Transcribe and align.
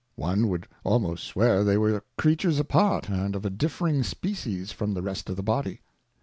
One 0.15 0.47
would 0.47 0.67
almost 0.83 1.25
swear 1.25 1.63
they 1.63 1.77
were 1.77 2.03
Creatures 2.17 2.57
apart, 2.59 3.07
and 3.07 3.35
of 3.35 3.45
a 3.45 3.51
differing 3.51 4.01
Species 4.01 4.71
from 4.71 4.95
the 4.95 5.03
rest 5.03 5.29
of 5.29 5.35
the 5.35 5.43
Body. 5.43 5.81